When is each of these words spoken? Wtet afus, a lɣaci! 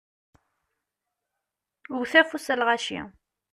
Wtet 1.99 2.13
afus, 2.19 2.47
a 2.53 2.55
lɣaci! 2.59 2.99